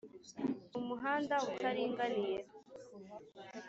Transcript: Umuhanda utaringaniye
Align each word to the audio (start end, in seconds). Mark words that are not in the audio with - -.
Umuhanda 0.79 1.35
utaringaniye 1.49 2.39